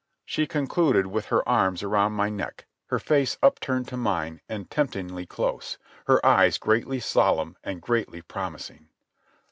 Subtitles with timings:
[0.25, 5.27] She concluded with her arms around my neck, her face upturned to mine and temptingly
[5.27, 5.77] close,
[6.07, 8.89] her eyes greatly solemn and greatly promising.